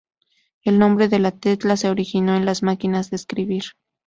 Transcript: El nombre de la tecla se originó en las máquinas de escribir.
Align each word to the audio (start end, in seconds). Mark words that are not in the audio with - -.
El 0.63 0.79
nombre 0.79 1.09
de 1.09 1.19
la 1.19 1.29
tecla 1.29 1.77
se 1.77 1.87
originó 1.91 2.35
en 2.35 2.43
las 2.47 2.63
máquinas 2.63 3.11
de 3.11 3.17
escribir. 3.17 3.65